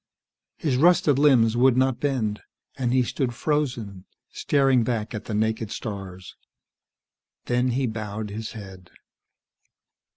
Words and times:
His 0.57 0.77
rusted 0.77 1.19
limbs 1.19 1.55
would 1.55 1.77
not 1.77 1.99
bend, 1.99 2.41
and 2.75 2.91
he 2.91 3.03
stood 3.03 3.35
frozen, 3.35 4.05
staring 4.31 4.83
back 4.83 5.13
at 5.13 5.25
the 5.25 5.35
naked 5.35 5.69
stars. 5.69 6.35
Then 7.45 7.67
he 7.77 7.85
bowed 7.85 8.31
his 8.31 8.53
head. 8.53 8.89